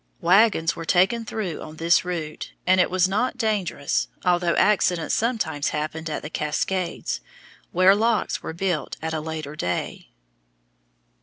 Wagons 0.19 0.75
were 0.75 0.83
taken 0.83 1.25
through 1.25 1.61
on 1.61 1.75
this 1.75 2.03
route, 2.03 2.53
and 2.65 2.81
it 2.81 2.89
was 2.89 3.07
not 3.07 3.37
dangerous, 3.37 4.07
although 4.25 4.55
accidents 4.55 5.13
sometimes 5.13 5.67
happened 5.69 6.09
at 6.09 6.23
the 6.23 6.29
Cascades, 6.31 7.21
where 7.71 7.93
locks 7.93 8.41
were 8.41 8.51
built 8.51 8.97
at 9.03 9.13
a 9.13 9.19
later 9.21 9.55
day. 9.55 10.09